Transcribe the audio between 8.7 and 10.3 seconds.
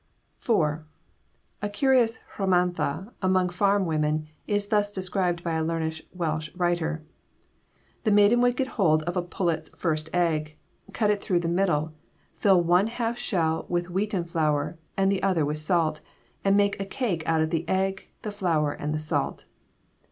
hold of a pullet's first